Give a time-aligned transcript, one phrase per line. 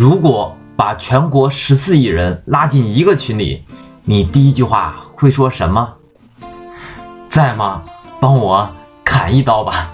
[0.00, 3.62] 如果把全国十四亿人拉进一个群里
[4.02, 5.92] 你第一句话会说什么？
[7.28, 7.82] 在吗
[8.18, 8.66] 帮我
[9.04, 9.92] 砍一刀吧。